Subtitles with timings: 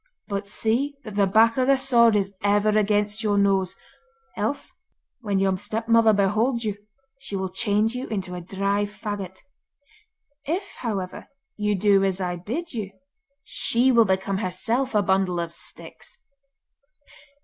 [0.27, 3.75] But see that the back of the sword is ever against your nose,
[4.35, 4.73] else
[5.19, 6.75] when your stepmother beholds you,
[7.19, 9.37] she will change you into a dry faggot.
[10.43, 12.93] If, however, you do as I bid you,
[13.43, 16.17] she will become herself a bundle of sticks.